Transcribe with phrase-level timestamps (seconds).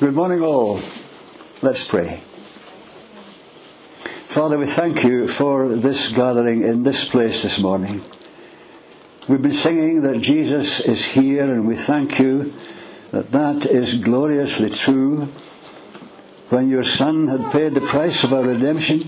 [0.00, 0.80] Good morning, all.
[1.60, 2.22] Let's pray.
[4.24, 8.02] Father, we thank you for this gathering in this place this morning.
[9.28, 12.54] We've been singing that Jesus is here, and we thank you
[13.10, 15.26] that that is gloriously true.
[16.48, 19.02] When your Son had paid the price of our redemption,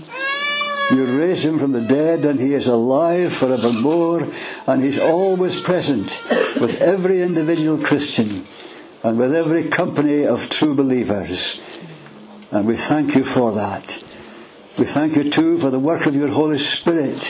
[0.91, 4.27] you raised him from the dead, and he is alive forevermore,
[4.67, 6.21] and he's always present
[6.61, 8.45] with every individual Christian
[9.03, 11.59] and with every company of true believers.
[12.51, 14.01] And we thank you for that.
[14.77, 17.25] We thank you too for the work of your Holy Spirit,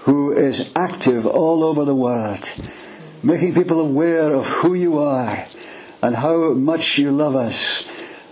[0.00, 2.52] who is active all over the world,
[3.22, 5.46] making people aware of who you are
[6.02, 7.84] and how much you love us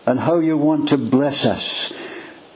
[0.06, 1.92] and how you want to bless us,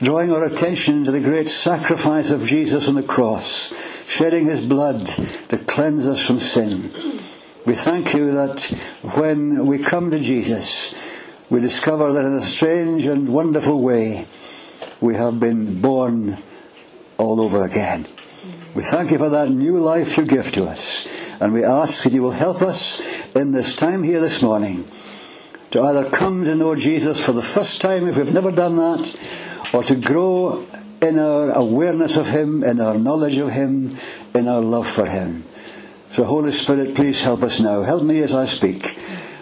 [0.01, 3.73] drawing our attention to the great sacrifice of Jesus on the cross,
[4.07, 6.91] shedding his blood to cleanse us from sin.
[7.67, 8.61] We thank you that
[9.17, 10.95] when we come to Jesus,
[11.49, 14.25] we discover that in a strange and wonderful way,
[15.01, 16.37] we have been born
[17.17, 18.05] all over again.
[18.73, 21.05] We thank you for that new life you give to us.
[21.41, 23.01] And we ask that you will help us
[23.35, 24.85] in this time here this morning
[25.71, 29.13] to either come to know Jesus for the first time if we've never done that,
[29.73, 30.65] or to grow
[31.01, 33.97] in our awareness of Him, in our knowledge of Him,
[34.33, 35.43] in our love for Him.
[36.17, 37.83] So, Holy Spirit, please help us now.
[37.83, 38.97] Help me as I speak.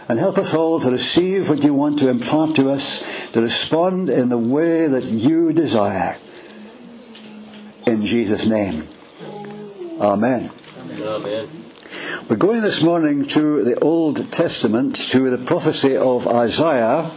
[0.10, 4.10] And help us all to receive what you want to impart to us, to respond
[4.10, 6.18] in the way that you desire.
[7.88, 8.84] In Jesus' name.
[10.02, 10.52] Amen.
[11.00, 11.50] Amen.
[12.28, 17.10] We're going this morning to the Old Testament, to the prophecy of Isaiah,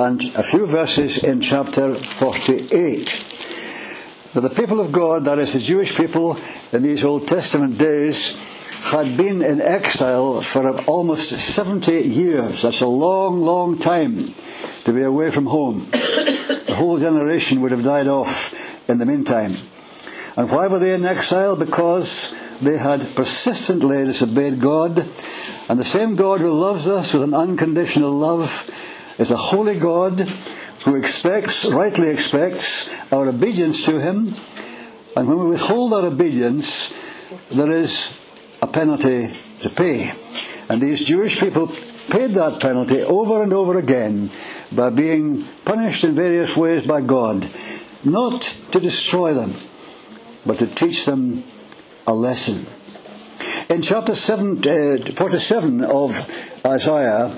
[0.00, 3.24] and a few verses in chapter 48.
[4.34, 6.40] Now, the people of God, that is the Jewish people
[6.72, 8.50] in these Old Testament days,
[8.84, 12.62] had been in exile for almost 70 years.
[12.62, 14.34] That's a long, long time
[14.84, 15.86] to be away from home.
[16.64, 19.54] The whole generation would have died off in the meantime.
[20.36, 21.56] And why were they in exile?
[21.56, 24.98] Because they had persistently disobeyed God.
[25.68, 28.68] And the same God who loves us with an unconditional love
[29.18, 30.28] is a holy God
[30.84, 34.34] who expects, rightly expects, our obedience to Him.
[35.16, 36.90] And when we withhold our obedience,
[37.50, 38.20] there is
[38.64, 39.28] a penalty
[39.60, 40.10] to pay.
[40.70, 41.66] And these Jewish people
[42.08, 44.30] paid that penalty over and over again
[44.72, 47.46] by being punished in various ways by God,
[48.04, 49.52] not to destroy them,
[50.46, 51.44] but to teach them
[52.06, 52.66] a lesson.
[53.68, 56.10] In chapter 7, uh, 47 of
[56.64, 57.36] Isaiah,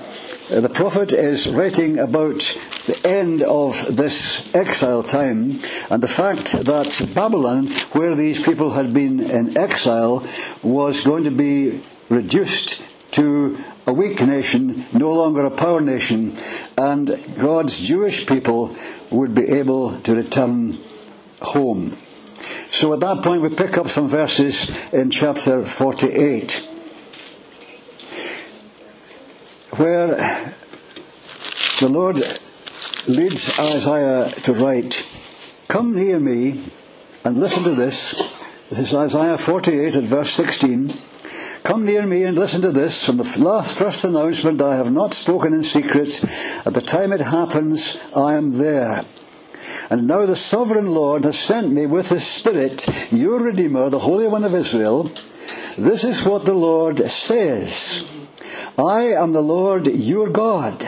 [0.49, 5.59] Uh, the prophet is writing about the end of this exile time
[5.89, 10.25] and the fact that Babylon, where these people had been in exile,
[10.63, 12.81] was going to be reduced
[13.11, 13.57] to
[13.87, 16.37] a weak nation, no longer a power nation,
[16.77, 18.73] and God's Jewish people
[19.11, 20.77] would be able to return
[21.41, 21.97] home.
[22.69, 26.76] So at that point, we pick up some verses in chapter 48,
[29.77, 30.07] where
[31.79, 32.17] the Lord
[33.07, 35.05] leads Isaiah to write,
[35.67, 36.63] Come near me
[37.23, 38.13] and listen to this.
[38.69, 40.93] This is Isaiah 48 at verse 16.
[41.63, 43.05] Come near me and listen to this.
[43.05, 46.23] From the last first announcement, I have not spoken in secret.
[46.65, 49.03] At the time it happens, I am there.
[49.91, 54.27] And now the sovereign Lord has sent me with his Spirit, your Redeemer, the Holy
[54.27, 55.03] One of Israel.
[55.77, 58.16] This is what the Lord says.
[58.79, 60.83] I am the Lord your God,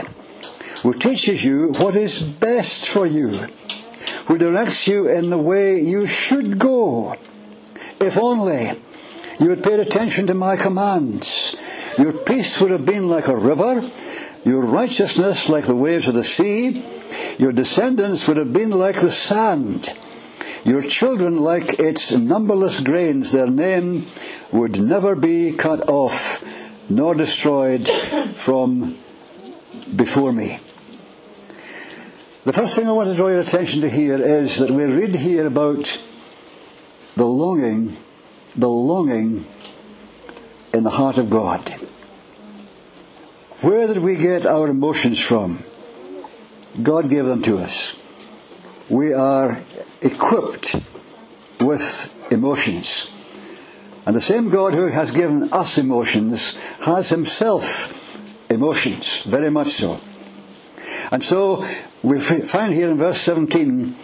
[0.84, 3.30] who teaches you what is best for you,
[4.28, 7.16] who directs you in the way you should go.
[8.00, 8.80] If only
[9.40, 11.56] you had paid attention to my commands,
[11.98, 13.82] your peace would have been like a river,
[14.46, 16.86] your righteousness like the waves of the sea.
[17.40, 19.90] Your descendants would have been like the sand,
[20.64, 23.32] your children like its numberless grains.
[23.32, 24.06] Their name
[24.54, 26.59] would never be cut off
[26.90, 27.88] nor destroyed
[28.34, 28.96] from
[29.96, 30.60] before me.
[32.46, 35.14] The first thing I want to draw your attention to here is that we read
[35.14, 36.02] here about
[37.16, 37.96] the longing,
[38.56, 39.46] the longing
[40.74, 41.70] in the heart of God.
[43.62, 45.60] Where did we get our emotions from?
[46.82, 47.96] God gave them to us.
[48.90, 49.60] We are
[50.02, 50.76] equipped
[51.60, 53.12] with emotions.
[54.10, 60.02] And the same God who has given us emotions has himself emotions, very much so.
[61.12, 61.64] And so
[62.02, 63.96] we find here in verse 17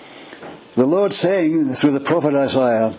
[0.76, 2.94] the Lord saying through the prophet Isaiah,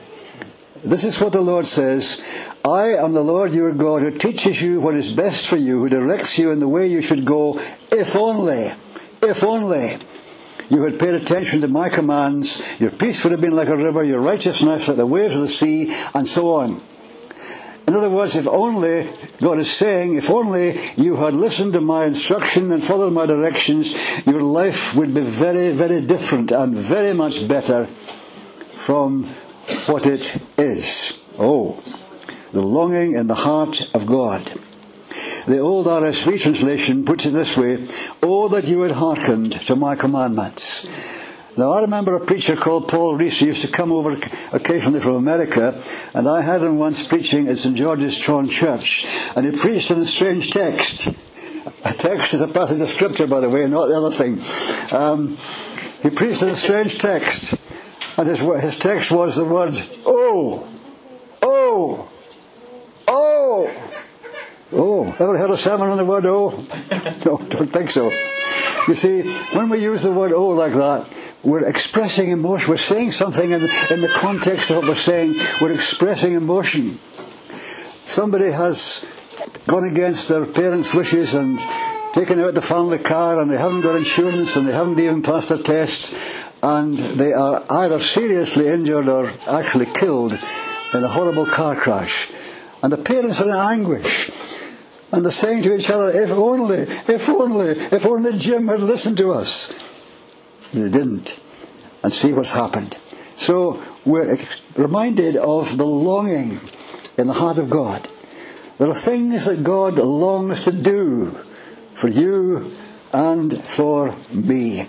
[0.83, 2.21] This is what the Lord says
[2.65, 5.89] I am the Lord your God who teaches you what is best for you, who
[5.89, 7.61] directs you in the way you should go,
[7.93, 8.67] if only
[9.23, 9.93] if only
[10.71, 14.03] you had paid attention to my commands, your peace would have been like a river,
[14.03, 16.81] your righteousness like the waves of the sea, and so on.
[17.87, 19.09] In other words, if only,
[19.41, 23.95] God is saying, if only you had listened to my instruction and followed my directions,
[24.27, 29.25] your life would be very, very different and very much better from
[29.87, 31.17] what it is.
[31.39, 31.81] Oh,
[32.53, 34.51] the longing in the heart of God.
[35.47, 37.87] The old RSV translation puts it this way,
[38.23, 40.87] Oh, that you had hearkened to my commandments.
[41.57, 44.15] Now, I remember a preacher called Paul Rees who used to come over
[44.53, 45.81] occasionally from America,
[46.13, 47.75] and I had him once preaching at St.
[47.75, 51.09] George's Tron Church, and he preached in a strange text.
[51.85, 54.39] A text is a passage of scripture, by the way, not the other thing.
[54.93, 55.39] Um,
[56.03, 57.55] he preached in a strange text,
[58.19, 60.69] and his, his text was the word, oh,
[61.41, 62.11] oh,
[63.09, 63.93] oh.
[64.73, 66.51] Oh, ever heard a sermon on the word oh?
[67.25, 68.11] no, don't think so.
[68.89, 69.23] You see,
[69.57, 71.07] when we use the word oh like that,
[71.47, 72.71] we're expressing emotion.
[72.71, 75.37] We're saying something in, in the context of what we're saying.
[75.61, 76.99] We're expressing emotion.
[78.05, 79.07] Somebody has
[79.69, 81.61] gone against their parents' wishes and
[82.13, 85.51] taken out the family car and they haven't got insurance and they haven't even passed
[85.51, 86.13] their tests
[86.65, 92.29] and they are either seriously injured or actually killed in a horrible car crash.
[92.83, 94.31] And the parents are in anguish.
[95.13, 99.17] And they're saying to each other, if only, if only, if only Jim had listened
[99.19, 99.96] to us.
[100.73, 101.41] They didn't.
[102.03, 102.97] And see what's happened.
[103.35, 104.39] So we're
[104.77, 106.61] reminded of the longing
[107.19, 108.09] in the heart of God.
[108.79, 111.31] There are things that God longs to do
[111.93, 112.73] for you
[113.13, 114.87] and for me.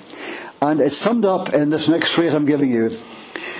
[0.61, 2.97] And it's summed up in this next phrase I'm giving you.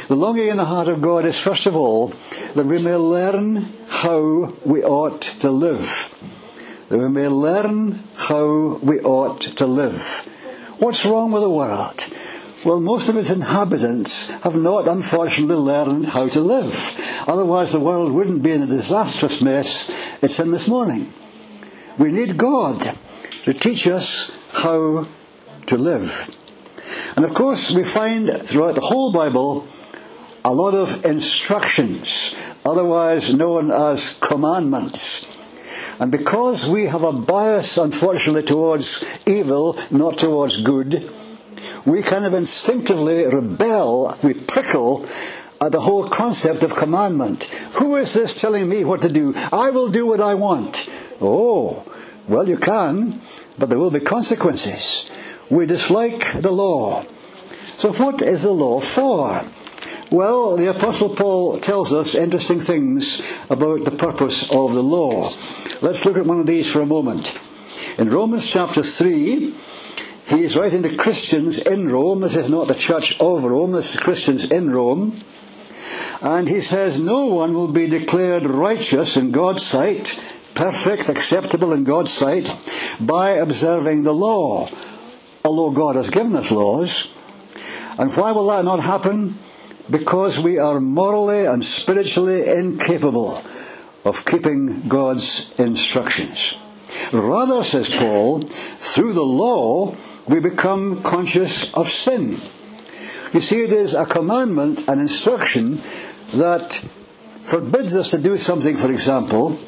[0.08, 2.10] The longing in the heart of God is, first of all,
[2.56, 6.14] that we may learn how we ought to live.
[6.90, 10.26] That we may learn how we ought to live.
[10.80, 12.07] What's wrong with the world?
[12.66, 17.24] Well, most of its inhabitants have not, unfortunately, learned how to live.
[17.28, 19.88] Otherwise, the world wouldn't be in the disastrous mess
[20.24, 21.14] it's in this morning.
[22.00, 22.98] We need God
[23.44, 25.08] to teach us how
[25.68, 26.34] to live.
[27.16, 29.68] And of course, we find throughout the whole Bible
[30.44, 32.34] a lot of instructions,
[32.66, 35.26] otherwise known as commandments.
[36.00, 41.12] And because we have a bias, unfortunately, towards evil, not towards good,
[41.86, 45.06] we kind of instinctively rebel, we prickle
[45.62, 47.46] at the whole concept of commandment.
[47.80, 49.34] Who is this telling me what to do?
[49.52, 50.88] I will do what I want.
[51.20, 51.84] Oh,
[52.28, 53.22] well, you can,
[53.58, 55.10] but there will be consequences.
[55.50, 57.04] We dislike the law.
[57.78, 59.44] So, what is the law for?
[60.10, 65.32] Well, the Apostle Paul tells us interesting things about the purpose of the law.
[65.82, 67.38] Let's look at one of these for a moment.
[68.00, 69.54] In Romans chapter 3,
[70.28, 72.22] he is writing to Christians in Rome.
[72.22, 75.20] This is not the church of Rome, this is Christians in Rome.
[76.22, 80.20] And he says, No one will be declared righteous in God's sight,
[80.54, 82.56] perfect, acceptable in God's sight,
[83.00, 84.68] by observing the law,
[85.46, 87.14] although God has given us laws.
[88.00, 89.38] And why will that not happen?
[89.90, 93.42] because we are morally and spiritually incapable
[94.04, 96.58] of keeping God's instructions.
[97.12, 99.96] Rather, says Paul, through the law
[100.28, 102.38] we become conscious of sin.
[103.34, 105.82] You see, it is a commandment, an instruction
[106.36, 106.74] that
[107.42, 109.60] forbids us to do something, for example,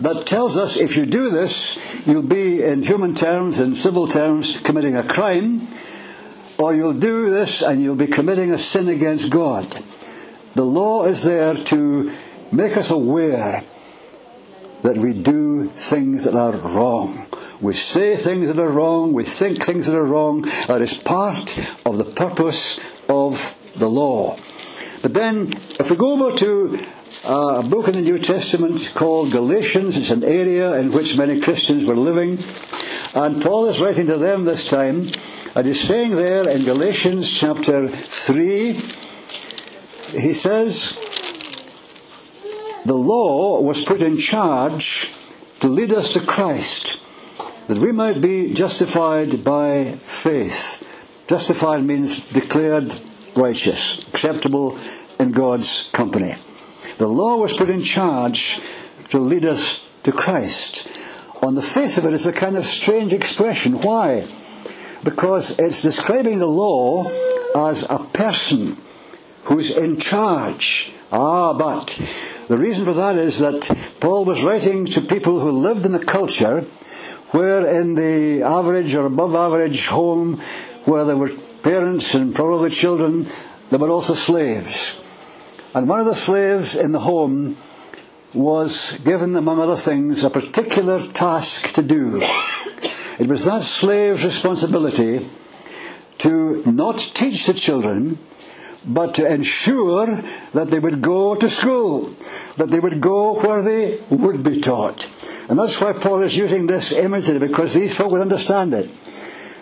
[0.00, 4.60] that tells us if you do this, you'll be, in human terms, in civil terms,
[4.60, 5.66] committing a crime,
[6.58, 9.66] or you'll do this and you'll be committing a sin against God.
[10.54, 12.12] The law is there to
[12.52, 13.62] make us aware
[14.82, 17.26] that we do things that are wrong.
[17.60, 20.42] We say things that are wrong, we think things that are wrong.
[20.66, 24.36] That is part of the purpose of the law.
[25.02, 26.78] But then, if we go over to
[27.24, 31.40] uh, a book in the New Testament called Galatians, it's an area in which many
[31.40, 32.38] Christians were living.
[33.14, 35.08] And Paul is writing to them this time,
[35.54, 38.72] and he's saying there in Galatians chapter 3,
[40.12, 40.92] he says,
[42.84, 45.10] The law was put in charge
[45.60, 47.00] to lead us to Christ,
[47.68, 50.82] that we might be justified by faith.
[51.26, 52.98] Justified means declared
[53.34, 54.78] righteous, acceptable
[55.18, 56.34] in God's company.
[56.98, 58.60] The law was put in charge
[59.08, 60.88] to lead us to Christ
[61.42, 63.80] on the face of it, it's a kind of strange expression.
[63.80, 64.26] Why?
[65.04, 67.10] Because it's describing the law
[67.54, 68.76] as a person
[69.44, 70.92] who's in charge.
[71.12, 72.00] Ah, but
[72.48, 73.70] the reason for that is that
[74.00, 76.66] Paul was writing to people who lived in a culture
[77.30, 80.40] where in the average or above average home
[80.84, 81.30] where there were
[81.62, 83.26] parents and probably children,
[83.70, 85.02] there were also slaves.
[85.74, 87.56] And one of the slaves in the home
[88.32, 92.20] was given, among other things, a particular task to do.
[93.18, 95.28] It was that slave's responsibility
[96.18, 98.18] to not teach the children,
[98.86, 100.06] but to ensure
[100.52, 102.14] that they would go to school,
[102.56, 105.10] that they would go where they would be taught.
[105.48, 108.90] And that's why Paul is using this imagery, because these folk would understand it.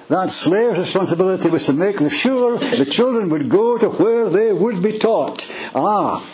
[0.08, 4.82] That slave's responsibility was to make sure the children would go to where they would
[4.82, 5.50] be taught.
[5.74, 6.24] Ah,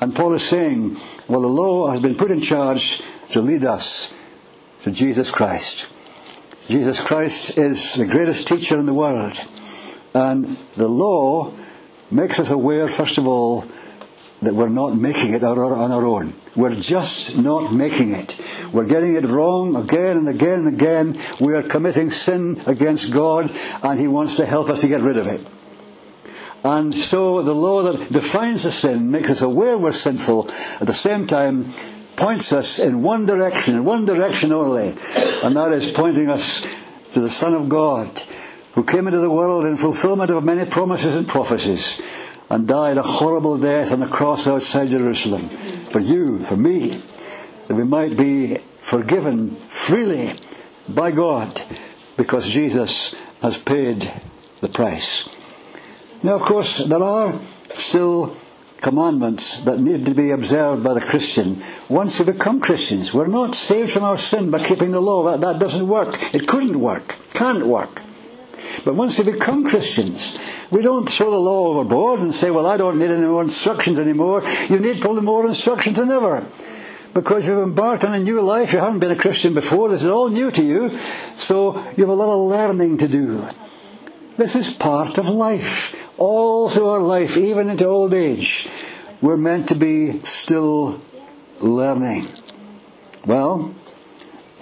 [0.00, 0.96] and Paul is saying,
[1.28, 4.12] well, the law has been put in charge to lead us
[4.80, 5.88] to Jesus Christ.
[6.68, 9.40] Jesus Christ is the greatest teacher in the world.
[10.14, 11.52] And the law
[12.10, 13.64] makes us aware, first of all,
[14.42, 16.34] that we're not making it on our own.
[16.54, 18.38] We're just not making it.
[18.72, 21.16] We're getting it wrong again and again and again.
[21.40, 23.50] We are committing sin against God,
[23.82, 25.40] and He wants to help us to get rid of it.
[26.64, 30.48] And so the law that defines the sin makes us aware we're sinful,
[30.80, 31.68] at the same time
[32.14, 34.88] points us in one direction, in one direction only,
[35.42, 36.60] and that is pointing us
[37.12, 38.06] to the Son of God,
[38.74, 42.00] who came into the world in fulfillment of many promises and prophecies,
[42.50, 47.00] and died a horrible death on the cross outside Jerusalem, for you, for me,
[47.68, 50.32] that we might be forgiven freely
[50.88, 51.62] by God,
[52.16, 54.10] because Jesus has paid
[54.60, 55.28] the price.
[56.22, 57.38] Now, of course, there are
[57.74, 58.36] still
[58.80, 63.14] commandments that need to be observed by the Christian once we become Christians.
[63.14, 65.30] We're not saved from our sin by keeping the law.
[65.30, 66.34] That, that doesn't work.
[66.34, 67.16] It couldn't work.
[67.32, 68.02] Can't work.
[68.84, 70.38] But once we become Christians,
[70.70, 73.98] we don't throw the law overboard and say, well, I don't need any more instructions
[73.98, 74.42] anymore.
[74.68, 76.46] You need probably more instructions than ever.
[77.14, 78.72] Because you've embarked on a new life.
[78.72, 79.88] You haven't been a Christian before.
[79.88, 80.88] This is all new to you.
[81.36, 83.46] So you have a lot of learning to do.
[84.38, 88.68] This is part of life all through our life, even into old age,
[89.20, 91.00] we're meant to be still
[91.60, 92.28] learning.
[93.26, 93.74] Well,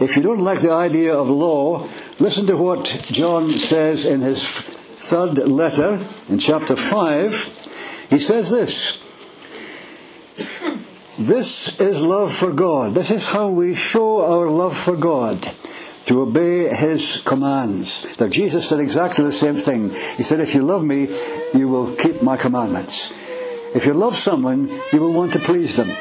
[0.00, 1.87] if you don't like the idea of law,
[2.19, 8.07] listen to what John says in his third letter in chapter 5.
[8.09, 9.02] He says this
[11.19, 12.95] This is love for God.
[12.95, 15.47] This is how we show our love for God
[16.07, 18.19] to obey his commands.
[18.19, 19.90] Now, Jesus said exactly the same thing.
[20.16, 21.09] He said, If you love me,
[21.54, 23.12] you will keep my commandments.
[23.75, 25.95] If you love someone, you will want to please them.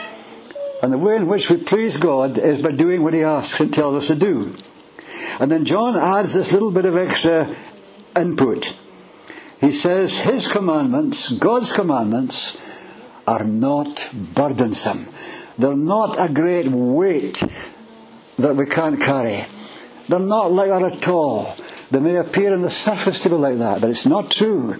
[0.82, 3.74] And the way in which we please God is by doing what he asks and
[3.74, 4.56] tells us to do.
[5.40, 7.54] And then John adds this little bit of extra
[8.16, 8.78] input.
[9.60, 12.58] He says, His commandments, God's commandments,
[13.28, 15.06] are not burdensome.
[15.58, 17.44] They're not a great weight
[18.38, 19.42] that we can't carry.
[20.08, 21.56] They're not like that at all.
[21.92, 24.76] They may appear on the surface to be like that, but it's not true.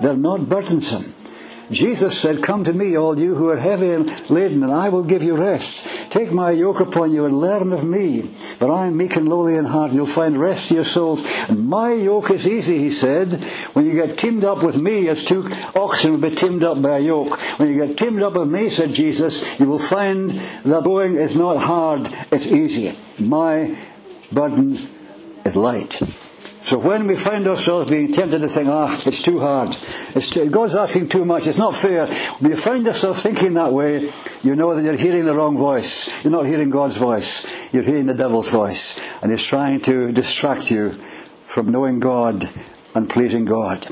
[0.00, 1.14] They're not burdensome.
[1.72, 5.02] Jesus said, Come to me, all you who are heavy and laden, and I will
[5.02, 6.10] give you rest.
[6.10, 9.56] Take my yoke upon you and learn of me, for I am meek and lowly
[9.56, 9.92] in heart.
[9.92, 11.22] You'll find rest to your souls.
[11.48, 13.42] And my yoke is easy, he said.
[13.72, 16.98] When you get teamed up with me, as two oxen will be teamed up by
[16.98, 17.40] a yoke.
[17.58, 21.34] When you get teamed up with me, said Jesus, you will find that going is
[21.34, 22.96] not hard, it's easy.
[23.18, 23.76] My
[24.30, 24.78] burden
[25.44, 26.00] is light.
[26.62, 29.76] So when we find ourselves being tempted to think, ah, it's too hard,
[30.14, 32.06] it's too, God's asking too much, it's not fair,
[32.38, 34.08] when you find yourself thinking that way,
[34.44, 36.08] you know that you're hearing the wrong voice.
[36.22, 38.96] You're not hearing God's voice, you're hearing the devil's voice.
[39.22, 40.92] And he's trying to distract you
[41.42, 42.48] from knowing God
[42.94, 43.84] and pleasing God.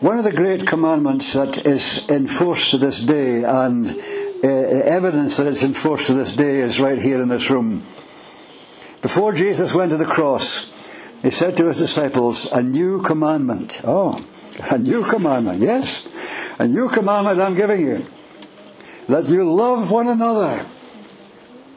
[0.00, 3.86] One of the great commandments that is enforced to this day, and
[4.42, 7.82] uh, evidence that it's enforced to this day, is right here in this room.
[9.02, 10.71] Before Jesus went to the cross,
[11.22, 13.80] he said to his disciples, A new commandment.
[13.84, 14.24] Oh,
[14.70, 16.06] a new commandment, yes.
[16.58, 18.04] A new commandment I'm giving you.
[19.08, 20.66] That you love one another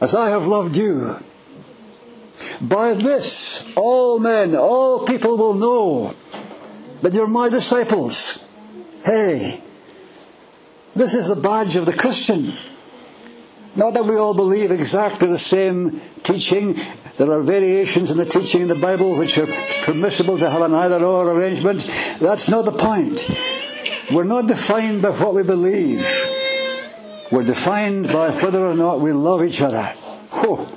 [0.01, 1.15] as I have loved you.
[2.59, 6.15] By this, all men, all people will know
[7.01, 8.39] that you're my disciples.
[9.03, 9.61] Hey,
[10.95, 12.53] this is the badge of the Christian.
[13.75, 16.77] Not that we all believe exactly the same teaching
[17.17, 19.47] there are variations in the teaching in the Bible which are
[19.83, 21.85] permissible to have an either or arrangement.
[22.19, 23.29] That's not the point.
[24.11, 26.05] We're not defined by what we believe.
[27.31, 29.93] We're defined by whether or not we love each other.
[30.33, 30.71] Oh,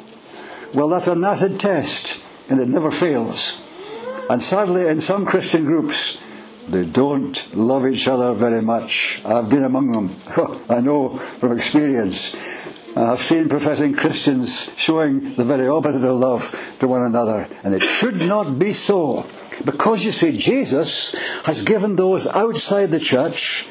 [0.73, 3.61] well, that's an acid test, and it never fails.
[4.30, 6.18] And sadly, in some Christian groups,
[6.68, 9.23] they don't love each other very much.
[9.25, 10.14] I've been among them.
[10.68, 12.37] I know from experience.
[12.97, 17.75] Uh, I've seen professing Christians showing the very opposite of love to one another, and
[17.75, 19.26] it should not be so.
[19.64, 21.12] Because you see, Jesus
[21.45, 23.66] has given those outside the church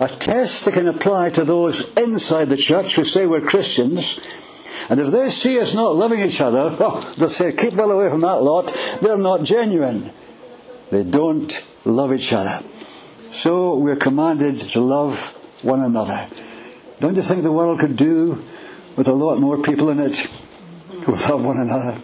[0.00, 4.20] a test that can apply to those inside the church who say we're Christians.
[4.88, 7.90] And if they see us not loving each other, well, oh, they'll say, keep well
[7.90, 8.72] away from that lot.
[9.02, 10.12] They're not genuine.
[10.90, 12.64] They don't love each other.
[13.28, 16.28] So we're commanded to love one another.
[17.00, 18.42] Don't you think the world could do
[18.96, 20.18] with a lot more people in it
[21.04, 22.00] who love one another?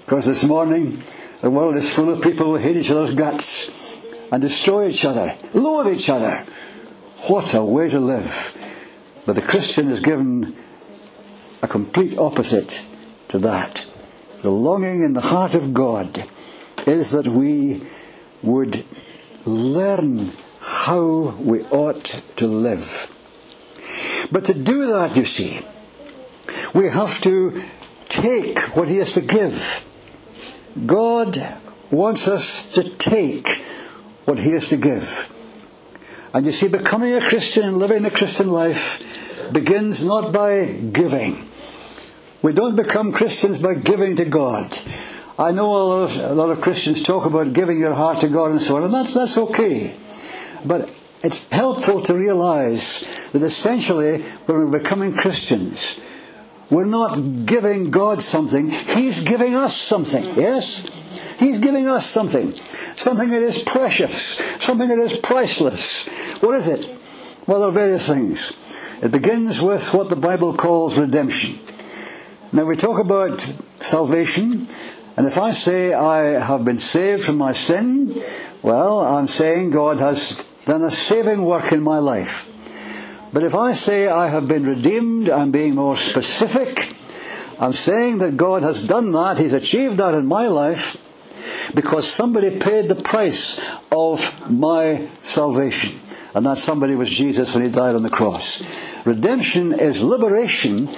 [0.00, 1.00] Because this morning,
[1.40, 5.36] the world is full of people who hate each other's guts and destroy each other,
[5.52, 6.44] loathe each other.
[7.28, 8.52] What a way to live.
[9.24, 10.56] But the Christian is given
[11.62, 12.82] a complete opposite
[13.28, 13.84] to that.
[14.42, 16.24] The longing in the heart of God
[16.86, 17.82] is that we
[18.42, 18.84] would
[19.46, 23.13] learn how we ought to live.
[24.30, 25.60] But to do that, you see,
[26.74, 27.62] we have to
[28.04, 29.84] take what He has to give.
[30.86, 31.36] God
[31.90, 33.48] wants us to take
[34.24, 35.30] what He has to give.
[36.32, 41.36] And you see, becoming a Christian and living the Christian life begins not by giving.
[42.42, 44.76] We don't become Christians by giving to God.
[45.38, 48.28] I know a lot, of, a lot of Christians talk about giving your heart to
[48.28, 49.96] God and so on, and that's, that's okay.
[50.64, 50.90] But
[51.24, 55.98] it's helpful to realize that essentially, when we're becoming Christians,
[56.70, 60.86] we're not giving God something, He's giving us something, yes?
[61.38, 62.54] He's giving us something.
[62.96, 64.36] Something that is precious.
[64.62, 66.06] Something that is priceless.
[66.40, 66.94] What is it?
[67.46, 68.52] Well, there are various things.
[69.02, 71.58] It begins with what the Bible calls redemption.
[72.52, 73.50] Now, we talk about
[73.80, 74.68] salvation,
[75.16, 78.14] and if I say I have been saved from my sin,
[78.62, 82.48] well, I'm saying God has done a saving work in my life.
[83.32, 86.94] But if I say I have been redeemed, I'm being more specific.
[87.58, 90.96] I'm saying that God has done that, He's achieved that in my life,
[91.74, 96.00] because somebody paid the price of my salvation.
[96.34, 98.60] And that somebody was Jesus when he died on the cross.
[99.06, 100.88] Redemption is liberation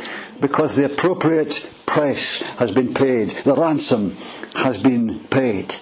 [0.40, 3.30] because the appropriate price has been paid.
[3.30, 4.16] The ransom
[4.54, 5.74] has been paid.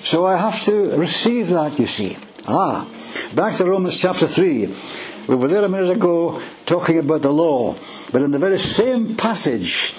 [0.00, 2.16] So I have to receive that, you see.
[2.50, 2.88] Ah,
[3.34, 4.74] back to Romans chapter 3.
[5.28, 7.74] We were there a minute ago talking about the law.
[8.10, 9.92] But in the very same passage,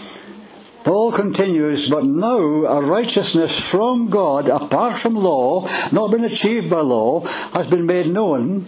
[0.84, 6.82] Paul continues, but now a righteousness from God, apart from law, not been achieved by
[6.82, 8.66] law, has been made known.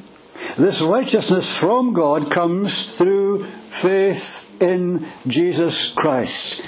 [0.57, 6.61] This righteousness from God comes through faith in Jesus Christ.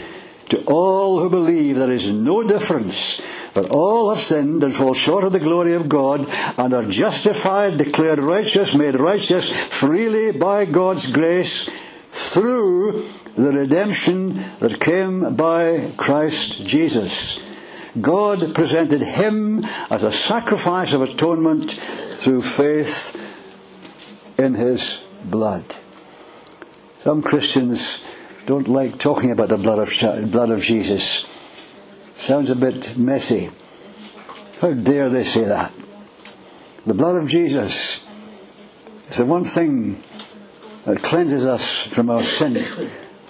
[0.49, 3.21] To all who believe, there is no difference,
[3.54, 7.78] but all have sinned and fall short of the glory of God and are justified,
[7.78, 11.66] declared righteous, made righteous freely by God's grace
[12.10, 17.39] through the redemption that came by Christ Jesus.
[18.00, 23.20] God presented him as a sacrifice of atonement through faith
[24.38, 25.76] in his blood.
[26.98, 28.00] Some Christians
[28.46, 31.26] don't like talking about the blood of, blood of Jesus.
[32.17, 33.49] Sounds a bit messy.
[34.62, 35.73] How dare they say that?
[36.86, 38.06] The blood of Jesus
[39.10, 40.02] is the one thing
[40.86, 42.65] that cleanses us from our sin.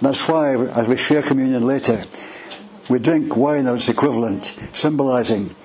[0.01, 2.03] That's why, as we share communion later,
[2.89, 5.55] we drink wine or its equivalent, symbolizing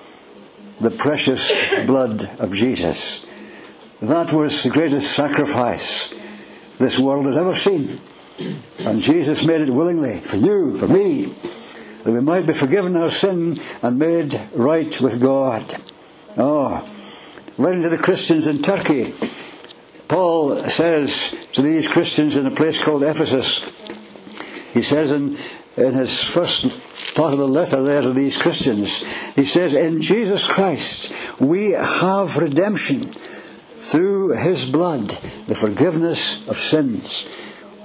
[0.79, 1.51] the precious
[1.85, 3.25] blood of Jesus.
[4.01, 6.13] That was the greatest sacrifice
[6.77, 7.99] this world has ever seen.
[8.87, 11.35] And Jesus made it willingly for you, for me,
[12.03, 15.73] that we might be forgiven our sin and made right with God.
[16.37, 16.89] Ah, oh,
[17.57, 19.13] writing to the Christians in Turkey,
[20.07, 23.59] Paul says to these Christians in a place called Ephesus,
[24.73, 25.37] he says in,
[25.77, 30.43] in his first part of the letter there to these Christians, he says, In Jesus
[30.43, 35.09] Christ we have redemption through his blood,
[35.47, 37.27] the forgiveness of sins.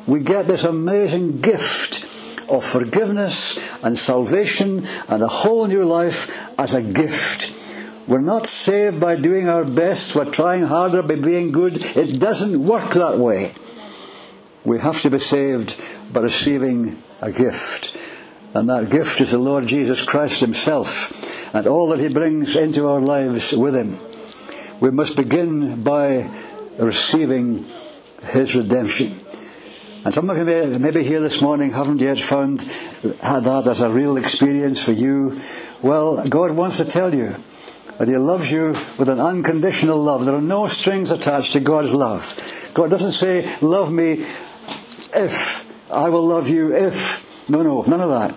[0.07, 2.05] We get this amazing gift
[2.49, 7.53] of forgiveness and salvation and a whole new life as a gift.
[8.07, 11.79] We're not saved by doing our best, we're trying harder by being good.
[11.97, 13.55] It doesn't work that way.
[14.65, 15.81] We have to be saved
[16.13, 17.97] by receiving a gift.
[18.55, 22.87] And that gift is the Lord Jesus Christ Himself and all that He brings into
[22.87, 23.99] our lives with Him.
[24.81, 26.31] We must begin by
[26.79, 27.65] receiving
[28.23, 29.24] His redemption.
[30.05, 32.61] And some of you may, maybe here this morning haven't yet found
[33.23, 35.41] had that as a real experience for you.
[35.81, 37.35] Well, God wants to tell you
[37.99, 40.27] that He loves you with an unconditional love.
[40.27, 42.71] There are no strings attached to God's love.
[42.75, 44.27] God doesn't say, Love me
[45.15, 47.25] if I will love you if.
[47.49, 48.35] No, no, none of that.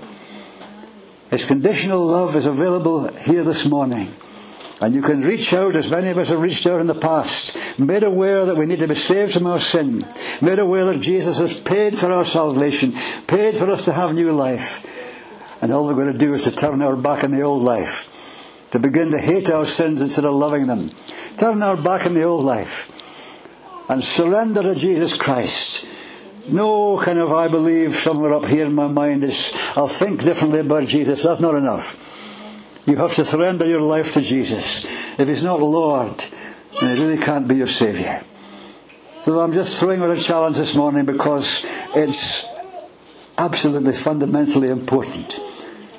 [1.30, 4.08] His conditional love is available here this morning.
[4.80, 7.58] And you can reach out as many of us have reached out in the past,
[7.77, 10.05] made aware that we need to be saved from our sin,
[10.41, 12.93] made aware that Jesus has paid for our salvation,
[13.27, 14.83] paid for us to have new life.
[15.61, 18.67] And all we're going to do is to turn our back on the old life,
[18.71, 20.91] to begin to hate our sins instead of loving them,
[21.37, 22.93] turn our back on the old life,
[23.89, 25.85] and surrender to Jesus Christ.
[26.49, 30.61] No kind of I believe somewhere up here in my mind is I'll think differently
[30.61, 31.23] about Jesus.
[31.23, 32.15] That's not enough.
[32.85, 34.85] You have to surrender your life to Jesus.
[35.19, 36.23] If He's not Lord,
[36.81, 38.21] then He really can't be your Saviour.
[39.21, 42.45] So I'm just throwing out a challenge this morning because it's
[43.37, 45.39] absolutely fundamentally important.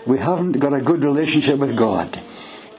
[0.07, 2.19] We haven't got a good relationship with God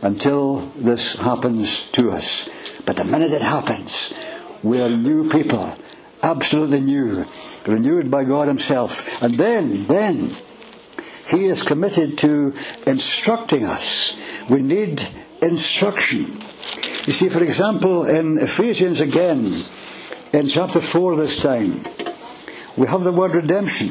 [0.01, 2.49] until this happens to us.
[2.85, 4.13] But the minute it happens,
[4.63, 5.73] we are new people,
[6.23, 7.25] absolutely new,
[7.67, 9.21] renewed by God Himself.
[9.21, 10.31] And then, then,
[11.27, 12.53] He is committed to
[12.87, 14.17] instructing us.
[14.49, 15.07] We need
[15.41, 16.41] instruction.
[17.05, 19.63] You see, for example, in Ephesians again,
[20.33, 21.73] in chapter 4 this time,
[22.77, 23.89] we have the word redemption.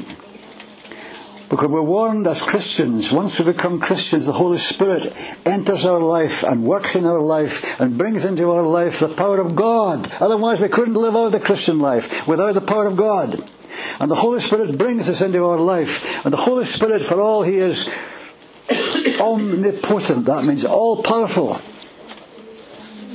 [1.48, 5.06] Because we're warned as Christians, once we become Christians, the Holy Spirit
[5.46, 9.40] enters our life and works in our life and brings into our life the power
[9.40, 10.08] of God.
[10.20, 13.50] Otherwise, we couldn't live out the Christian life without the power of God.
[13.98, 16.22] And the Holy Spirit brings us into our life.
[16.24, 17.86] And the Holy Spirit, for all He is
[19.18, 21.56] omnipotent, that means all powerful,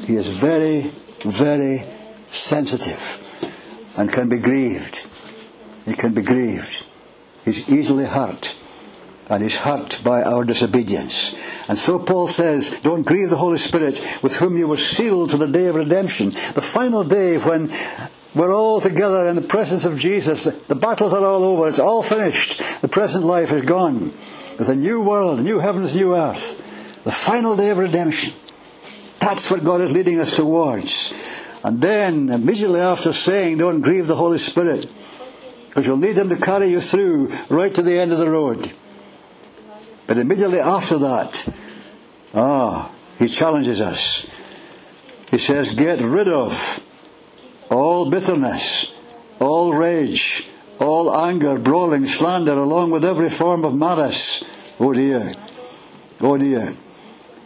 [0.06, 1.84] He is very, very
[2.28, 3.20] sensitive
[3.98, 5.06] and can be grieved.
[5.86, 6.86] He can be grieved.
[7.46, 8.56] He's easily hurt.
[9.30, 11.34] And he's hurt by our disobedience.
[11.70, 15.38] And so Paul says, don't grieve the Holy Spirit with whom you were sealed for
[15.38, 16.32] the day of redemption.
[16.32, 17.72] The final day when
[18.36, 20.46] we're all together in the presence of Jesus.
[20.46, 21.68] The battles are all over.
[21.68, 22.62] It's all finished.
[22.82, 24.12] The present life is gone.
[24.58, 27.04] There's a new world, new heavens, new earth.
[27.04, 28.34] The final day of redemption.
[29.23, 31.13] That's what God is leading us towards.
[31.63, 34.86] And then, immediately after saying, don't grieve the Holy Spirit,
[35.69, 38.69] because you'll need Him to carry you through right to the end of the road.
[40.07, 41.47] But immediately after that,
[42.33, 44.27] ah, He challenges us.
[45.31, 46.83] He says, Get rid of
[47.71, 48.88] all bitterness,
[49.39, 50.49] all rage,
[50.81, 54.43] all anger, brawling, slander, along with every form of malice.
[54.81, 55.33] Oh dear.
[56.19, 56.75] Oh dear.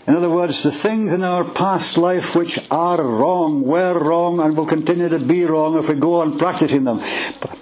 [0.07, 4.55] In other words, the things in our past life which are wrong, were wrong, and
[4.55, 7.01] will continue to be wrong if we go on practicing them.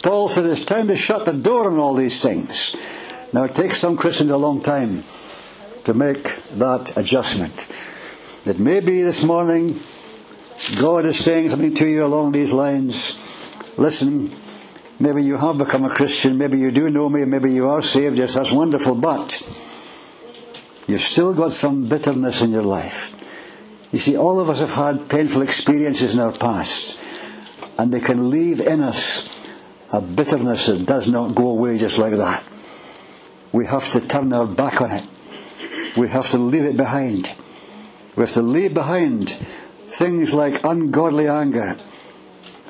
[0.03, 2.75] Paul said it's time to shut the door on all these things.
[3.33, 5.03] Now, it takes some Christians a long time
[5.85, 7.65] to make that adjustment.
[8.45, 9.79] It may be this morning
[10.77, 13.13] God is saying something to you along these lines.
[13.77, 14.33] Listen,
[14.99, 18.17] maybe you have become a Christian, maybe you do know me, maybe you are saved,
[18.17, 19.41] yes, that's wonderful, but
[20.87, 23.11] You've still got some bitterness in your life.
[23.91, 26.99] You see, all of us have had painful experiences in our past,
[27.77, 29.49] and they can leave in us
[29.91, 32.43] a bitterness that does not go away just like that.
[33.51, 35.05] We have to turn our back on it.
[35.97, 37.33] We have to leave it behind.
[38.15, 41.77] We have to leave behind things like ungodly anger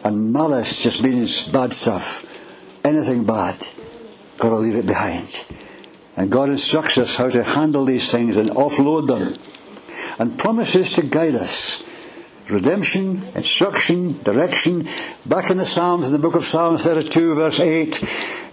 [0.06, 2.22] and malice just means bad stuff.
[2.86, 3.66] Anything bad,
[4.38, 5.44] got to leave it behind.
[6.18, 9.36] And God instructs us how to handle these things and offload them.
[10.18, 11.84] And promises to guide us.
[12.50, 14.88] Redemption, instruction, direction.
[15.26, 18.04] Back in the Psalms, in the book of Psalms 32, verse 8,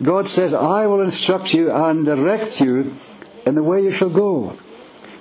[0.02, 2.94] God says, I will instruct you and direct you
[3.46, 4.56] in the way you shall go.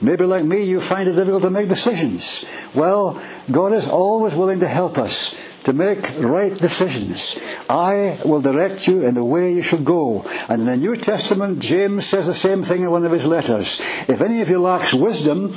[0.02, 2.44] Maybe like me, you find it difficult to make decisions.
[2.74, 7.38] Well, God is always willing to help us to make right decisions.
[7.70, 10.26] I will direct you in the way you should go.
[10.50, 13.80] And in the New Testament, James says the same thing in one of his letters.
[14.10, 15.54] If any of you lacks wisdom,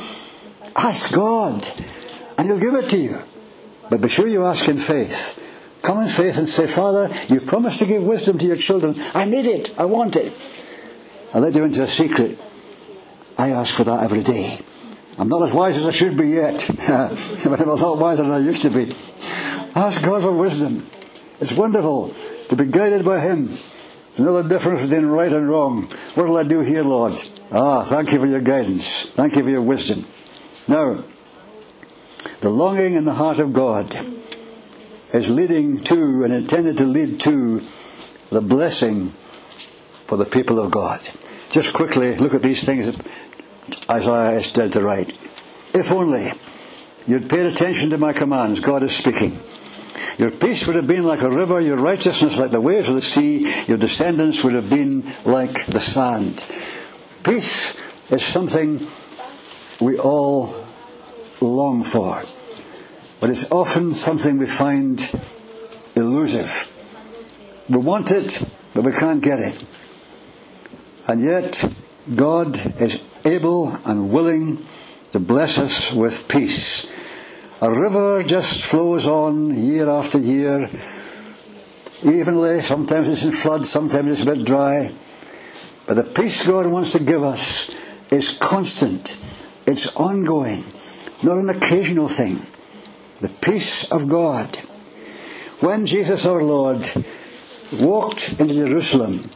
[0.76, 1.66] ask God,
[2.36, 3.18] and he'll give it to you.
[3.88, 5.40] But be sure you ask in faith.
[5.82, 8.94] Come in faith and say, Father, you promised to give wisdom to your children.
[9.14, 9.78] I need it.
[9.78, 10.32] I want it.
[11.32, 12.38] I'll let you into a secret.
[13.36, 14.58] I ask for that every day.
[15.18, 18.32] I'm not as wise as I should be yet, but I'm a lot wiser than
[18.32, 18.92] I used to be.
[19.74, 20.86] Ask God for wisdom.
[21.40, 22.14] It's wonderful
[22.48, 23.46] to be guided by Him.
[23.46, 25.82] There's another difference between right and wrong.
[26.14, 27.14] What will I do here, Lord?
[27.50, 29.06] Ah, thank you for your guidance.
[29.06, 30.04] Thank you for your wisdom.
[30.68, 31.04] Now,
[32.40, 33.94] the longing in the heart of God
[35.12, 37.62] is leading to and intended to lead to
[38.30, 39.10] the blessing
[40.06, 41.00] for the people of God.
[41.54, 42.90] Just quickly look at these things
[43.88, 45.12] Isaiah is dead to write.
[45.72, 46.32] If only
[47.06, 49.38] you'd paid attention to my commands, God is speaking.
[50.18, 53.02] Your peace would have been like a river, your righteousness like the waves of the
[53.02, 56.44] sea, your descendants would have been like the sand.
[57.22, 57.76] Peace
[58.10, 58.84] is something
[59.80, 60.56] we all
[61.40, 62.24] long for,
[63.20, 65.08] but it's often something we find
[65.94, 66.68] elusive.
[67.68, 68.42] We want it,
[68.74, 69.64] but we can't get it.
[71.06, 71.64] And yet,
[72.14, 74.64] God is able and willing
[75.12, 76.86] to bless us with peace.
[77.60, 80.70] A river just flows on year after year,
[82.02, 82.60] evenly.
[82.60, 84.92] Sometimes it's in flood, sometimes it's a bit dry.
[85.86, 87.70] But the peace God wants to give us
[88.10, 89.16] is constant,
[89.66, 90.64] it's ongoing,
[91.22, 92.38] not an occasional thing.
[93.20, 94.56] The peace of God.
[95.60, 96.90] When Jesus our Lord
[97.78, 99.30] walked into Jerusalem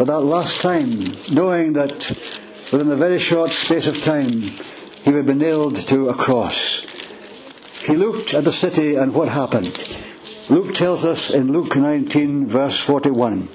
[0.00, 0.88] for that last time,
[1.30, 2.08] knowing that
[2.72, 4.30] within a very short space of time
[5.04, 6.80] he would be nailed to a cross,
[7.84, 9.86] he looked at the city and what happened.
[10.48, 13.50] Luke tells us in Luke 19, verse 41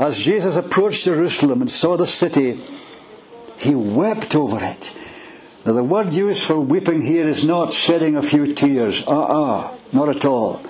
[0.00, 2.60] As Jesus approached Jerusalem and saw the city,
[3.58, 4.92] he wept over it.
[5.64, 9.04] Now, the word used for weeping here is not shedding a few tears.
[9.06, 10.60] Ah, uh-uh, not at all.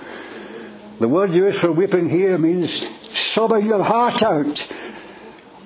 [0.99, 4.67] The word used for weeping here means sobbing your heart out.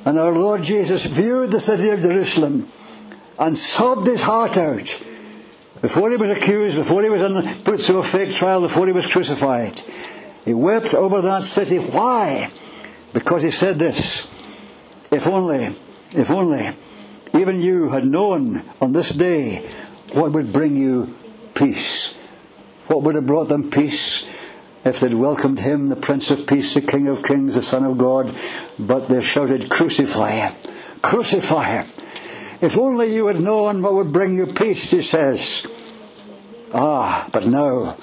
[0.07, 2.71] And our Lord Jesus viewed the city of Jerusalem
[3.37, 5.03] and sobbed his heart out
[5.81, 7.21] before he was accused, before he was
[7.65, 9.81] put through a fake trial, before he was crucified.
[10.45, 11.75] He wept over that city.
[11.79, 12.49] Why?
[13.11, 14.25] Because he said this
[15.11, 15.75] If only,
[16.13, 16.69] if only
[17.37, 19.69] even you had known on this day
[20.13, 21.13] what would bring you
[21.53, 22.13] peace.
[22.87, 24.36] What would have brought them peace
[24.85, 27.97] if they'd welcomed him, the Prince of Peace, the King of Kings, the Son of
[27.97, 28.33] God,
[28.79, 30.53] but they shouted, Crucify him!
[31.01, 31.87] Crucify him!
[32.59, 35.65] If only you had known what would bring you peace, he says.
[36.73, 37.97] Ah, but now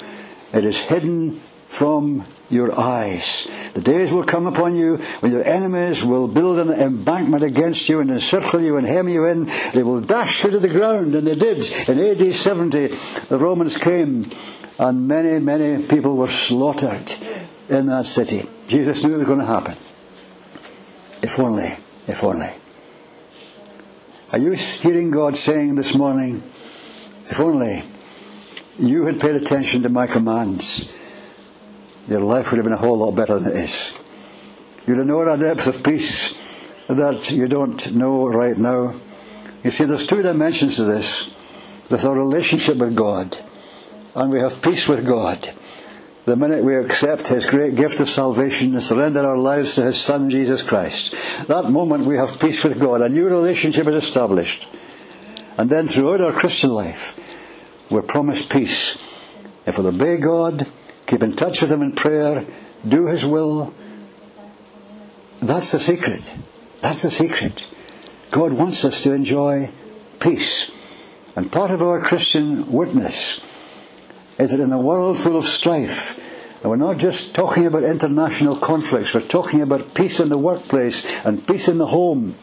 [0.52, 3.48] it is hidden from your eyes.
[3.74, 8.00] The days will come upon you when your enemies will build an embankment against you
[8.00, 9.48] and encircle you and hem you in.
[9.72, 11.88] They will dash you to the ground, and they did.
[11.88, 14.30] In AD 70, the Romans came,
[14.78, 17.14] and many, many people were slaughtered
[17.68, 18.48] in that city.
[18.68, 19.74] Jesus knew it was going to happen.
[21.20, 21.70] If only,
[22.06, 22.50] if only.
[24.32, 26.44] Are you hearing God saying this morning,
[27.24, 27.82] if only
[28.78, 30.88] you had paid attention to my commands?
[32.06, 33.94] Your life would have been a whole lot better than it is.
[34.86, 38.94] You'd have known a depth of peace that you don't know right now.
[39.62, 41.30] You see, there's two dimensions to this.
[41.88, 43.38] There's our relationship with God,
[44.14, 45.48] and we have peace with God.
[46.26, 50.00] The minute we accept His great gift of salvation and surrender our lives to His
[50.00, 51.14] Son, Jesus Christ,
[51.48, 53.02] that moment we have peace with God.
[53.02, 54.68] A new relationship is established.
[55.58, 57.18] And then throughout our Christian life,
[57.90, 58.96] we're promised peace.
[59.66, 60.66] If we obey God,
[61.06, 62.44] keep in touch with Him in prayer,
[62.86, 63.74] do His will.
[65.40, 66.34] That's the secret.
[66.80, 67.66] That's the secret.
[68.30, 69.70] God wants us to enjoy
[70.20, 70.70] peace.
[71.36, 73.40] And part of our Christian witness
[74.38, 76.20] is that in a world full of strife,
[76.62, 81.24] and we're not just talking about international conflicts, we're talking about peace in the workplace
[81.24, 82.34] and peace in the home,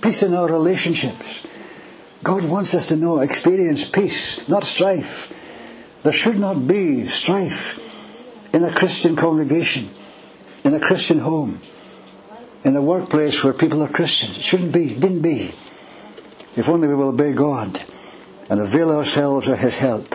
[0.00, 1.42] peace in our relationships.
[2.22, 5.36] God wants us to know, experience peace, not strife.
[6.02, 7.89] There should not be strife
[8.52, 9.88] in a Christian congregation,
[10.64, 11.60] in a Christian home,
[12.64, 14.38] in a workplace where people are Christians.
[14.38, 15.54] It shouldn't be, it didn't be.
[16.56, 17.78] If only we will obey God
[18.48, 20.14] and avail ourselves of His help.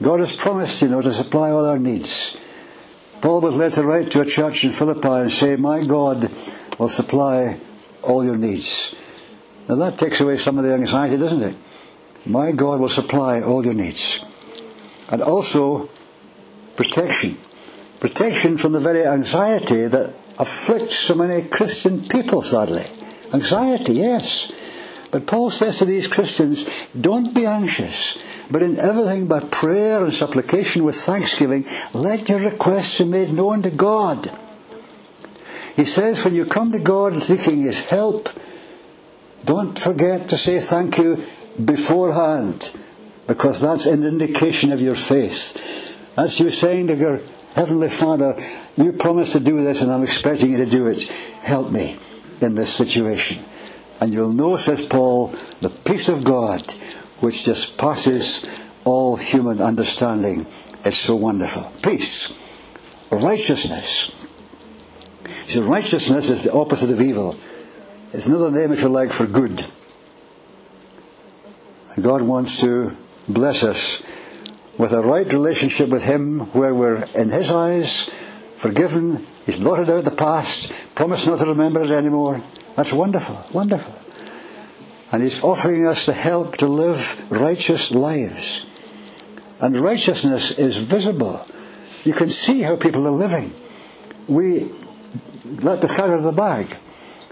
[0.00, 2.36] God has promised, you know, to supply all our needs.
[3.20, 6.28] Paul was to write to a church in Philippi and say, My God
[6.78, 7.60] will supply
[8.02, 8.94] all your needs.
[9.68, 11.54] Now that takes away some of the anxiety, doesn't it?
[12.26, 14.20] My God will supply all your needs.
[15.08, 15.88] And also,
[16.76, 17.36] protection.
[18.00, 22.82] Protection from the very anxiety that afflicts so many Christian people, sadly.
[23.32, 24.50] Anxiety, yes.
[25.10, 28.18] But Paul says to these Christians, don't be anxious,
[28.50, 33.62] but in everything by prayer and supplication with thanksgiving, let your requests be made known
[33.62, 34.30] to God.
[35.76, 38.30] He says, when you come to God seeking His help,
[39.44, 41.22] don't forget to say thank you
[41.62, 42.72] beforehand,
[43.26, 45.91] because that's an indication of your faith.
[46.14, 47.20] That's you saying to your
[47.54, 48.36] Heavenly Father,
[48.76, 51.04] you promised to do this and I'm expecting you to do it.
[51.42, 51.98] Help me
[52.40, 53.42] in this situation.
[54.00, 56.72] And you'll know, says Paul, the peace of God,
[57.20, 58.44] which just passes
[58.84, 60.46] all human understanding,
[60.84, 61.70] is so wonderful.
[61.82, 62.32] Peace.
[63.10, 64.10] Righteousness.
[65.44, 67.36] See, righteousness is the opposite of evil.
[68.12, 69.64] It's another name, if you like, for good.
[71.94, 72.96] And God wants to
[73.28, 74.02] bless us
[74.78, 78.10] with a right relationship with Him where we're in His eyes
[78.56, 82.40] forgiven, He's blotted out the past, promised not to remember it anymore.
[82.76, 83.94] That's wonderful, wonderful.
[85.12, 88.66] And He's offering us the help to live righteous lives.
[89.60, 91.44] And righteousness is visible.
[92.04, 93.52] You can see how people are living.
[94.26, 94.70] We
[95.44, 96.76] let the cat out of the bag.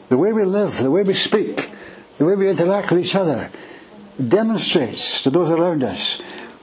[0.08, 1.70] The way we live, the way we speak,
[2.18, 3.50] the way we interact with each other
[4.28, 6.20] demonstrates to those around us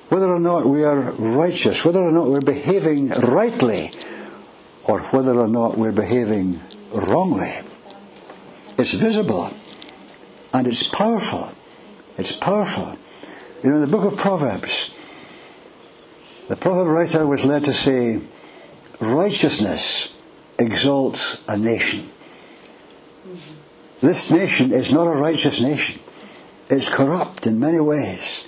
[0.09, 3.91] whether or not we are righteous, whether or not we're behaving rightly,
[4.87, 6.59] or whether or not we're behaving
[6.93, 7.51] wrongly.
[8.77, 9.51] It's visible
[10.53, 11.51] and it's powerful.
[12.17, 12.97] It's powerful.
[13.63, 14.91] You know, in the book of Proverbs,
[16.47, 18.21] the proverb writer was led to say,
[19.01, 20.13] righteousness
[20.57, 22.09] exalts a nation.
[23.99, 25.99] This nation is not a righteous nation.
[26.69, 28.45] It's corrupt in many ways.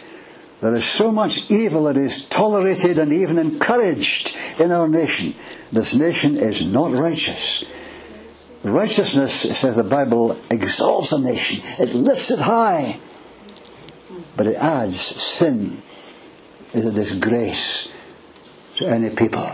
[0.61, 5.35] There is so much evil that is tolerated and even encouraged in our nation.
[5.71, 7.63] This nation is not righteous.
[8.63, 11.61] Righteousness, says the Bible, exalts a nation.
[11.79, 12.99] It lifts it high.
[14.35, 15.81] But it adds sin
[16.73, 17.87] is a disgrace
[18.75, 19.47] to any people.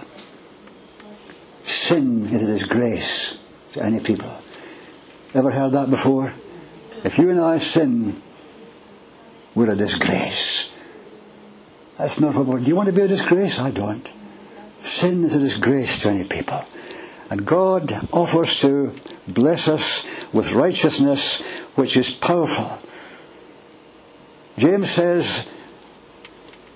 [1.61, 3.37] Sin is a disgrace
[3.73, 4.31] to any people.
[5.35, 6.33] Ever heard that before?
[7.03, 8.21] If you and I sin,
[9.53, 10.71] we're a disgrace.
[11.97, 12.63] That's not what.
[12.63, 13.59] Do you want to be a disgrace?
[13.59, 14.11] I don't.
[14.79, 16.63] Sin is a disgrace to any people.
[17.29, 18.93] And God offers to
[19.27, 21.41] bless us with righteousness
[21.75, 22.79] which is powerful.
[24.57, 25.47] James says,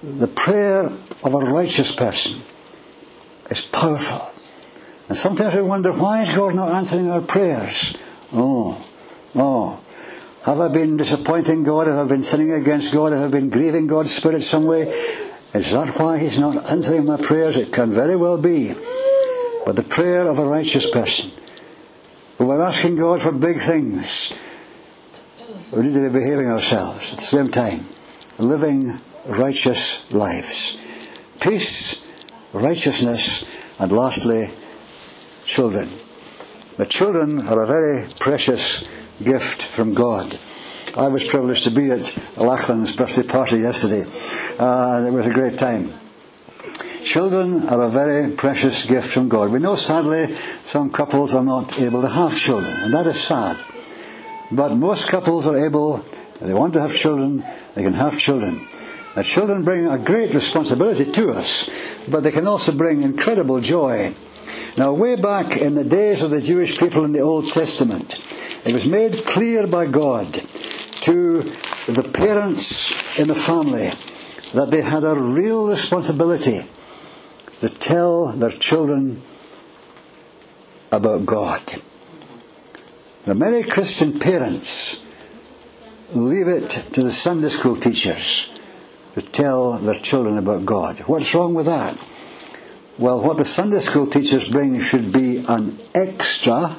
[0.01, 0.85] the prayer
[1.23, 2.41] of a righteous person
[3.49, 4.33] is powerful.
[5.07, 7.95] And sometimes we wonder, why is God not answering our prayers?
[8.33, 8.85] Oh,
[9.35, 9.81] oh.
[10.43, 11.87] Have I been disappointing God?
[11.87, 13.11] Have I been sinning against God?
[13.11, 14.83] Have I been grieving God's Spirit some way?
[15.53, 17.57] Is that why He's not answering my prayers?
[17.57, 18.73] It can very well be.
[19.65, 21.31] But the prayer of a righteous person,
[22.37, 24.31] when we're asking God for big things,
[25.71, 27.85] we need to be behaving ourselves at the same time,
[28.37, 30.77] living righteous lives.
[31.41, 32.01] Peace,
[32.53, 33.43] righteousness,
[33.77, 34.51] and lastly,
[35.43, 35.89] children.
[36.77, 38.83] The children are a very precious
[39.23, 40.37] gift from God.
[40.97, 44.05] I was privileged to be at Lachlan's birthday party yesterday,
[44.57, 45.93] uh, it was a great time.
[47.03, 49.51] Children are a very precious gift from God.
[49.51, 53.57] We know sadly some couples are not able to have children, and that is sad.
[54.51, 56.03] But most couples are able,
[56.41, 57.43] they want to have children,
[57.75, 58.67] they can have children.
[59.15, 61.69] Now, children bring a great responsibility to us,
[62.07, 64.13] but they can also bring incredible joy.
[64.77, 68.17] Now, way back in the days of the Jewish people in the Old Testament,
[68.65, 71.43] it was made clear by God to
[71.87, 73.89] the parents in the family
[74.53, 76.61] that they had a real responsibility
[77.61, 79.21] to tell their children
[80.91, 81.61] about God.
[83.25, 84.99] The many Christian parents
[86.13, 88.49] leave it to the Sunday school teachers
[89.15, 90.97] to tell their children about God.
[91.01, 91.99] What's wrong with that?
[92.97, 96.75] Well, what the Sunday school teachers bring should be an extra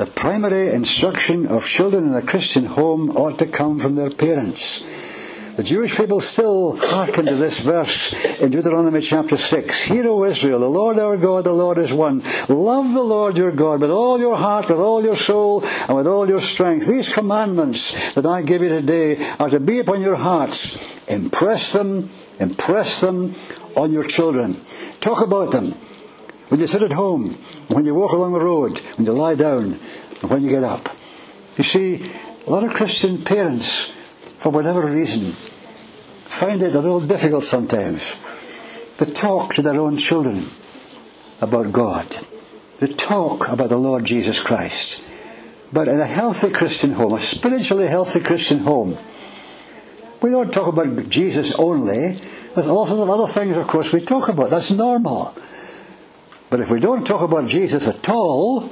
[0.00, 4.80] the primary instruction of children in a Christian home ought to come from their parents.
[5.56, 8.10] The Jewish people still hearken to this verse
[8.40, 9.82] in Deuteronomy chapter 6.
[9.82, 12.22] Hear, O Israel, the Lord our God, the Lord is one.
[12.48, 16.06] Love the Lord your God with all your heart, with all your soul, and with
[16.06, 16.86] all your strength.
[16.86, 20.96] These commandments that I give you today are to be upon your hearts.
[21.08, 22.08] Impress them,
[22.38, 23.34] impress them
[23.76, 24.56] on your children.
[25.00, 25.74] Talk about them
[26.50, 27.34] when you sit at home,
[27.68, 29.78] when you walk along the road, when you lie down,
[30.20, 30.88] and when you get up.
[31.56, 32.10] You see,
[32.44, 33.84] a lot of Christian parents,
[34.38, 35.26] for whatever reason,
[36.26, 38.16] find it a little difficult sometimes
[38.96, 40.44] to talk to their own children
[41.40, 42.16] about God,
[42.80, 45.04] to talk about the Lord Jesus Christ.
[45.72, 48.98] But in a healthy Christian home, a spiritually healthy Christian home,
[50.20, 52.18] we don't talk about Jesus only.
[52.54, 54.50] There's all sorts of other things, of course, we talk about.
[54.50, 55.32] That's normal.
[56.50, 58.70] But if we don't talk about Jesus at all,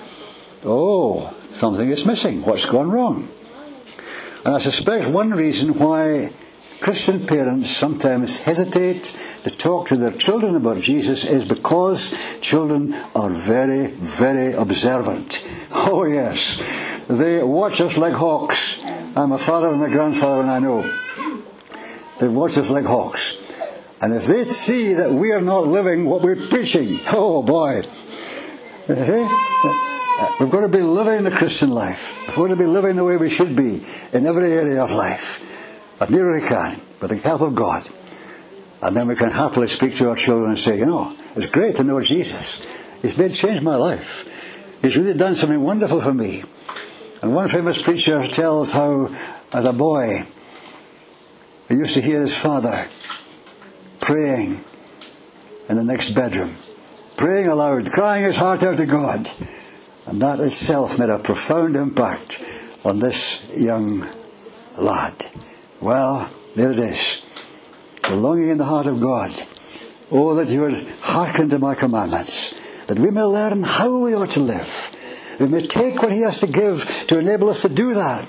[0.65, 2.43] oh, something is missing.
[2.43, 3.29] What's gone wrong?
[4.45, 6.31] And I suspect one reason why
[6.81, 13.31] Christian parents sometimes hesitate to talk to their children about Jesus is because children are
[13.31, 15.45] very, very observant.
[15.71, 16.59] Oh, yes.
[17.09, 18.81] They watch us like hawks.
[19.15, 20.83] I'm a father and a grandfather, and I know.
[22.19, 23.38] They watch us like hawks.
[24.01, 27.83] And if they see that we are not living what we're preaching, oh boy.
[30.41, 32.17] We've got to be living the Christian life.
[32.29, 33.83] We've got to be living the way we should be
[34.13, 35.45] in every area of life.
[36.01, 37.89] As near as we can, with the help of God.
[38.83, 41.75] And then we can happily speak to our children and say, you know, it's great
[41.77, 42.65] to know Jesus.
[43.03, 44.27] He's made changed my life.
[44.81, 46.45] He's really done something wonderful for me.
[47.21, 49.13] And one famous preacher tells how,
[49.53, 50.25] as a boy,
[51.69, 52.87] he used to hear his father
[54.09, 54.65] praying
[55.69, 56.57] in the next bedroom,
[57.19, 59.29] praying aloud, crying his heart out to God.
[60.07, 62.41] And that itself made a profound impact
[62.87, 64.09] on this young
[64.79, 65.27] lad.
[65.83, 67.21] Well, there it is.
[68.03, 69.39] The longing in the heart of God.
[70.11, 72.55] Oh, that you would hearken to my commandments,
[72.87, 75.37] that we may learn how we ought to live.
[75.39, 78.27] We may take what He has to give to enable us to do that.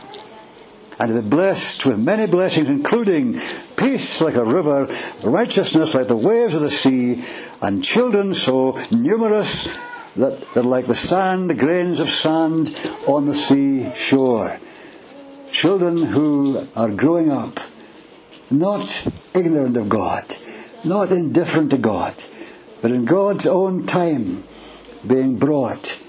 [0.99, 3.39] And to be blessed with many blessings, including
[3.77, 4.87] peace like a river,
[5.23, 7.23] righteousness like the waves of the sea,
[7.61, 9.67] and children so numerous
[10.17, 12.75] that they're like the sand, the grains of sand
[13.07, 14.59] on the sea shore.
[15.51, 17.59] Children who are growing up
[18.51, 20.35] not ignorant of God,
[20.83, 22.23] not indifferent to God,
[22.81, 24.43] but in God's own time
[25.05, 25.99] being brought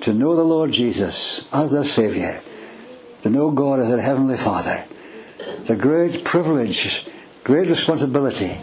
[0.00, 2.40] to know the Lord Jesus as their Saviour,
[3.24, 4.84] to know God as their Heavenly Father.
[5.38, 7.06] It's a great privilege,
[7.42, 8.60] great responsibility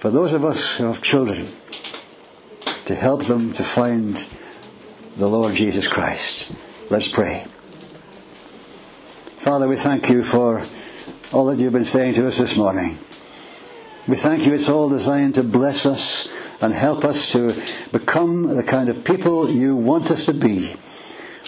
[0.00, 1.46] for those of us who have children
[2.86, 4.26] to help them to find
[5.16, 6.50] the Lord Jesus Christ.
[6.90, 7.46] Let's pray.
[9.38, 10.64] Father, we thank you for
[11.32, 12.98] all that you've been saying to us this morning.
[14.08, 16.26] We thank you, it's all designed to bless us
[16.60, 17.54] and help us to
[17.96, 20.74] become the kind of people you want us to be.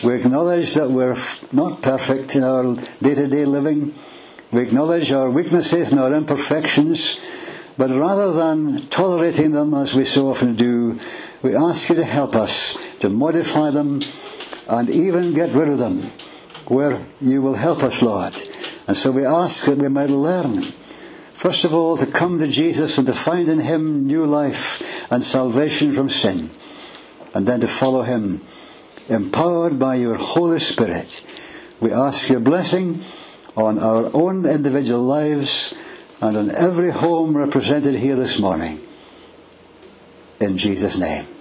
[0.04, 1.16] We acknowledge that we're
[1.52, 3.94] not perfect in our day to day living.
[4.50, 7.20] We acknowledge our weaknesses and our imperfections.
[7.78, 10.98] But rather than tolerating them as we so often do,
[11.42, 14.00] we ask you to help us to modify them
[14.68, 16.02] and even get rid of them
[16.66, 18.34] where you will help us, Lord.
[18.86, 20.62] And so we ask that we might learn,
[21.32, 25.22] first of all, to come to Jesus and to find in Him new life and
[25.22, 26.50] salvation from sin,
[27.34, 28.40] and then to follow Him,
[29.12, 31.24] empowered by your Holy Spirit.
[31.80, 33.00] We ask your blessing
[33.56, 35.74] on our own individual lives
[36.20, 38.80] and on every home represented here this morning.
[40.40, 41.31] In Jesus' name.